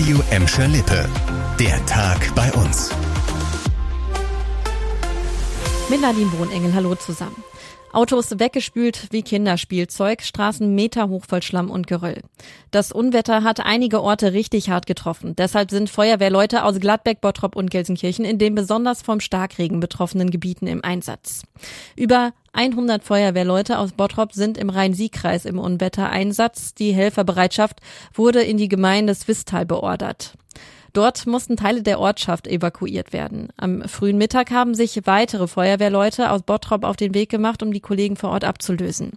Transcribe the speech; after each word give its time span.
Radio 0.00 0.22
Emscher 0.30 0.66
Lippe. 0.66 1.06
Der 1.58 1.84
Tag 1.84 2.34
bei 2.34 2.50
uns. 2.54 2.88
Mit 5.90 6.00
Nadine 6.00 6.32
Wohnengel, 6.38 6.72
hallo 6.72 6.94
zusammen. 6.94 7.36
Autos 7.92 8.38
weggespült 8.38 9.08
wie 9.10 9.20
Kinderspielzeug, 9.20 10.22
Straßen 10.22 10.74
meterhoch 10.74 11.26
voll 11.28 11.42
Schlamm 11.42 11.70
und 11.70 11.86
Geröll. 11.86 12.22
Das 12.70 12.92
Unwetter 12.92 13.44
hat 13.44 13.60
einige 13.60 14.00
Orte 14.00 14.32
richtig 14.32 14.70
hart 14.70 14.86
getroffen. 14.86 15.36
Deshalb 15.36 15.70
sind 15.70 15.90
Feuerwehrleute 15.90 16.64
aus 16.64 16.80
Gladbeck, 16.80 17.20
Bottrop 17.20 17.54
und 17.54 17.70
Gelsenkirchen 17.70 18.24
in 18.24 18.38
den 18.38 18.54
besonders 18.54 19.02
vom 19.02 19.20
Starkregen 19.20 19.80
betroffenen 19.80 20.30
Gebieten 20.30 20.66
im 20.66 20.82
Einsatz. 20.82 21.42
Über 21.94 22.32
100 22.52 23.04
Feuerwehrleute 23.04 23.78
aus 23.78 23.92
Bottrop 23.92 24.32
sind 24.32 24.58
im 24.58 24.70
Rhein-Sieg-Kreis 24.70 25.44
im 25.44 25.58
Unwettereinsatz. 25.58 26.74
Die 26.74 26.92
Helferbereitschaft 26.92 27.80
wurde 28.14 28.42
in 28.42 28.56
die 28.56 28.68
Gemeinde 28.68 29.14
Swistal 29.14 29.66
beordert. 29.66 30.34
Dort 30.92 31.26
mussten 31.26 31.56
Teile 31.56 31.82
der 31.82 32.00
Ortschaft 32.00 32.48
evakuiert 32.48 33.12
werden. 33.12 33.48
Am 33.56 33.82
frühen 33.82 34.18
Mittag 34.18 34.50
haben 34.50 34.74
sich 34.74 35.06
weitere 35.06 35.46
Feuerwehrleute 35.46 36.30
aus 36.30 36.42
Bottrop 36.42 36.84
auf 36.84 36.96
den 36.96 37.14
Weg 37.14 37.28
gemacht, 37.30 37.62
um 37.62 37.72
die 37.72 37.80
Kollegen 37.80 38.16
vor 38.16 38.30
Ort 38.30 38.44
abzulösen. 38.44 39.12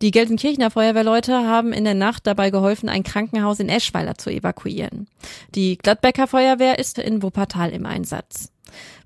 Die 0.00 0.12
Gelsenkirchener 0.12 0.70
Feuerwehrleute 0.70 1.32
haben 1.32 1.72
in 1.72 1.84
der 1.84 1.94
Nacht 1.94 2.26
dabei 2.26 2.50
geholfen, 2.50 2.88
ein 2.88 3.02
Krankenhaus 3.02 3.58
in 3.58 3.68
Eschweiler 3.68 4.16
zu 4.16 4.30
evakuieren. 4.30 5.08
Die 5.54 5.76
Gladbecker 5.76 6.28
Feuerwehr 6.28 6.78
ist 6.78 6.98
in 6.98 7.22
Wuppertal 7.22 7.70
im 7.70 7.84
Einsatz. 7.84 8.52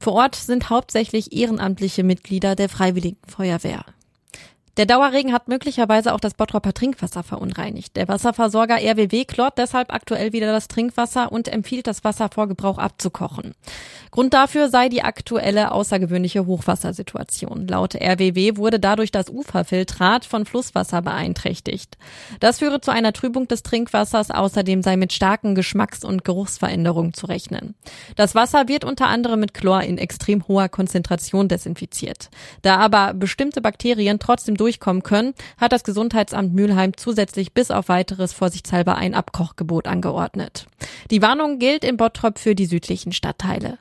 Vor 0.00 0.14
Ort 0.14 0.34
sind 0.34 0.70
hauptsächlich 0.70 1.32
ehrenamtliche 1.32 2.02
Mitglieder 2.02 2.54
der 2.56 2.68
Freiwilligen 2.68 3.18
Feuerwehr. 3.26 3.84
Der 4.78 4.86
Dauerregen 4.86 5.34
hat 5.34 5.48
möglicherweise 5.48 6.14
auch 6.14 6.20
das 6.20 6.32
Bottropper 6.32 6.72
Trinkwasser 6.72 7.22
verunreinigt. 7.22 7.94
Der 7.94 8.08
Wasserversorger 8.08 8.76
RWW 8.76 9.26
klort 9.26 9.58
deshalb 9.58 9.92
aktuell 9.92 10.32
wieder 10.32 10.50
das 10.50 10.66
Trinkwasser 10.66 11.30
und 11.30 11.48
empfiehlt, 11.48 11.86
das 11.86 12.04
Wasser 12.04 12.30
vor 12.32 12.48
Gebrauch 12.48 12.78
abzukochen. 12.78 13.52
Grund 14.10 14.32
dafür 14.32 14.70
sei 14.70 14.88
die 14.88 15.02
aktuelle 15.02 15.72
außergewöhnliche 15.72 16.46
Hochwassersituation. 16.46 17.66
Laut 17.66 17.94
RWW 17.94 18.56
wurde 18.56 18.80
dadurch 18.80 19.10
das 19.10 19.28
Uferfiltrat 19.28 20.24
von 20.24 20.46
Flusswasser 20.46 21.02
beeinträchtigt. 21.02 21.98
Das 22.40 22.60
führe 22.60 22.80
zu 22.80 22.90
einer 22.90 23.12
Trübung 23.12 23.48
des 23.48 23.62
Trinkwassers. 23.62 24.30
Außerdem 24.30 24.82
sei 24.82 24.96
mit 24.96 25.12
starken 25.12 25.54
Geschmacks- 25.54 26.04
und 26.04 26.24
Geruchsveränderungen 26.24 27.12
zu 27.12 27.26
rechnen. 27.26 27.74
Das 28.16 28.34
Wasser 28.34 28.68
wird 28.68 28.84
unter 28.84 29.08
anderem 29.08 29.40
mit 29.40 29.52
Chlor 29.52 29.82
in 29.82 29.98
extrem 29.98 30.48
hoher 30.48 30.70
Konzentration 30.70 31.48
desinfiziert. 31.48 32.30
Da 32.62 32.78
aber 32.78 33.12
bestimmte 33.12 33.60
Bakterien 33.60 34.18
trotzdem 34.18 34.56
durchkommen 34.62 35.02
können, 35.02 35.34
hat 35.58 35.72
das 35.72 35.82
Gesundheitsamt 35.82 36.54
Mülheim 36.54 36.96
zusätzlich 36.96 37.52
bis 37.52 37.72
auf 37.72 37.88
weiteres 37.88 38.32
vorsichtshalber 38.32 38.96
ein 38.96 39.12
Abkochgebot 39.12 39.88
angeordnet. 39.88 40.66
Die 41.10 41.20
Warnung 41.20 41.58
gilt 41.58 41.84
in 41.84 41.96
Bottrop 41.96 42.38
für 42.38 42.54
die 42.54 42.66
südlichen 42.66 43.10
Stadtteile. 43.10 43.78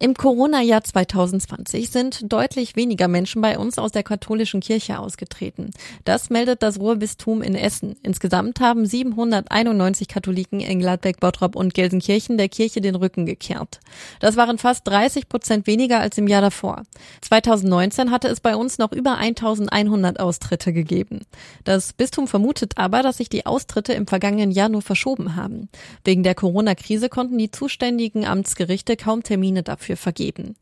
Im 0.00 0.14
Corona-Jahr 0.14 0.84
2020 0.84 1.90
sind 1.90 2.32
deutlich 2.32 2.76
weniger 2.76 3.08
Menschen 3.08 3.42
bei 3.42 3.58
uns 3.58 3.78
aus 3.78 3.90
der 3.90 4.04
katholischen 4.04 4.60
Kirche 4.60 5.00
ausgetreten. 5.00 5.72
Das 6.04 6.30
meldet 6.30 6.62
das 6.62 6.78
Ruhrbistum 6.78 7.42
in 7.42 7.56
Essen. 7.56 7.96
Insgesamt 8.04 8.60
haben 8.60 8.86
791 8.86 10.06
Katholiken 10.06 10.60
in 10.60 10.78
Gladbeck, 10.78 11.18
Bottrop 11.18 11.56
und 11.56 11.74
Gelsenkirchen 11.74 12.38
der 12.38 12.48
Kirche 12.48 12.80
den 12.80 12.94
Rücken 12.94 13.26
gekehrt. 13.26 13.80
Das 14.20 14.36
waren 14.36 14.58
fast 14.58 14.86
30 14.86 15.28
Prozent 15.28 15.66
weniger 15.66 15.98
als 15.98 16.16
im 16.16 16.28
Jahr 16.28 16.42
davor. 16.42 16.84
2019 17.22 18.12
hatte 18.12 18.28
es 18.28 18.38
bei 18.38 18.54
uns 18.54 18.78
noch 18.78 18.92
über 18.92 19.18
1100 19.18 20.20
Austritte 20.20 20.72
gegeben. 20.72 21.22
Das 21.64 21.92
Bistum 21.92 22.28
vermutet 22.28 22.74
aber, 22.78 23.02
dass 23.02 23.16
sich 23.16 23.30
die 23.30 23.46
Austritte 23.46 23.94
im 23.94 24.06
vergangenen 24.06 24.52
Jahr 24.52 24.68
nur 24.68 24.82
verschoben 24.82 25.34
haben. 25.34 25.68
Wegen 26.04 26.22
der 26.22 26.36
Corona-Krise 26.36 27.08
konnten 27.08 27.36
die 27.36 27.50
zuständigen 27.50 28.24
Amtsgerichte 28.24 28.96
kaum 28.96 29.24
Termine 29.24 29.64
dafür 29.64 29.87
dafür 29.88 29.96
vergeben. 29.96 30.56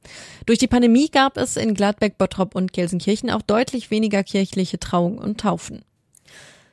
Durch 0.46 0.58
die 0.58 0.68
Pandemie 0.68 1.08
gab 1.08 1.36
es 1.36 1.56
in 1.56 1.74
Gladbeck, 1.74 2.18
Bottrop 2.18 2.54
und 2.54 2.72
Gelsenkirchen 2.72 3.30
auch 3.30 3.42
deutlich 3.42 3.90
weniger 3.90 4.22
kirchliche 4.22 4.78
Trauungen 4.78 5.18
und 5.18 5.40
Taufen. 5.40 5.82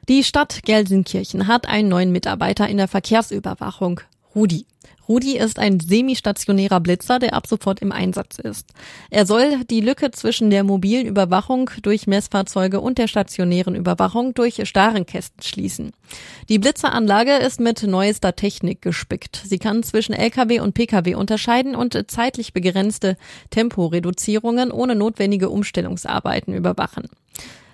Die 0.09 0.23
Stadt 0.23 0.63
Gelsenkirchen 0.63 1.47
hat 1.47 1.67
einen 1.67 1.87
neuen 1.87 2.11
Mitarbeiter 2.11 2.67
in 2.67 2.77
der 2.77 2.87
Verkehrsüberwachung, 2.87 4.01
Rudi. 4.35 4.65
Rudi 5.07 5.37
ist 5.37 5.59
ein 5.59 5.79
semistationärer 5.79 6.79
Blitzer, 6.79 7.19
der 7.19 7.33
ab 7.33 7.45
sofort 7.47 7.81
im 7.81 7.91
Einsatz 7.91 8.39
ist. 8.39 8.69
Er 9.09 9.25
soll 9.25 9.65
die 9.65 9.81
Lücke 9.81 10.11
zwischen 10.11 10.49
der 10.49 10.63
mobilen 10.63 11.05
Überwachung 11.05 11.69
durch 11.81 12.07
Messfahrzeuge 12.07 12.79
und 12.79 12.97
der 12.97 13.07
stationären 13.07 13.75
Überwachung 13.75 14.33
durch 14.33 14.65
Starenkästen 14.65 15.43
schließen. 15.43 15.91
Die 16.47 16.57
Blitzeranlage 16.57 17.35
ist 17.35 17.59
mit 17.59 17.83
neuester 17.83 18.35
Technik 18.35 18.81
gespickt. 18.81 19.41
Sie 19.45 19.59
kann 19.59 19.83
zwischen 19.83 20.13
Lkw 20.13 20.61
und 20.61 20.73
Pkw 20.73 21.15
unterscheiden 21.15 21.75
und 21.75 21.97
zeitlich 22.09 22.53
begrenzte 22.53 23.17
Temporeduzierungen 23.49 24.71
ohne 24.71 24.95
notwendige 24.95 25.49
Umstellungsarbeiten 25.49 26.53
überwachen. 26.53 27.09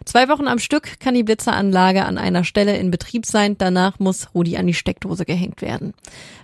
Zwei 0.05 0.29
Wochen 0.29 0.47
am 0.47 0.59
Stück 0.59 0.99
kann 0.99 1.13
die 1.13 1.23
Blitzeranlage 1.23 2.05
an 2.05 2.17
einer 2.17 2.43
Stelle 2.43 2.77
in 2.77 2.91
Betrieb 2.91 3.25
sein. 3.25 3.57
Danach 3.57 3.99
muss 3.99 4.29
Rudi 4.33 4.57
an 4.57 4.67
die 4.67 4.73
Steckdose 4.73 5.25
gehängt 5.25 5.61
werden. 5.61 5.93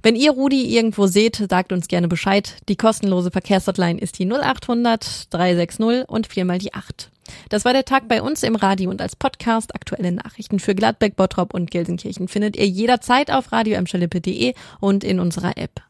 Wenn 0.03 0.15
ihr 0.15 0.31
Rudi 0.31 0.75
irgendwo 0.75 1.07
seht, 1.07 1.43
sagt 1.49 1.71
uns 1.71 1.87
gerne 1.87 2.07
Bescheid. 2.07 2.57
Die 2.69 2.75
kostenlose 2.75 3.31
Verkehrshotline 3.31 3.99
ist 3.99 4.19
die 4.19 4.25
0800 4.25 5.33
360 5.33 6.07
und 6.07 6.27
viermal 6.27 6.59
die 6.59 6.73
8. 6.73 7.09
Das 7.49 7.65
war 7.65 7.73
der 7.73 7.85
Tag 7.85 8.07
bei 8.07 8.21
uns 8.21 8.43
im 8.43 8.55
Radio 8.55 8.89
und 8.89 9.01
als 9.01 9.15
Podcast. 9.15 9.73
Aktuelle 9.73 10.11
Nachrichten 10.11 10.59
für 10.59 10.75
Gladbeck, 10.75 11.15
Bottrop 11.15 11.53
und 11.53 11.71
Gelsenkirchen 11.71 12.27
findet 12.27 12.55
ihr 12.55 12.67
jederzeit 12.67 13.31
auf 13.31 13.51
radio 13.51 13.79
und 14.79 15.03
in 15.03 15.19
unserer 15.19 15.57
App. 15.57 15.81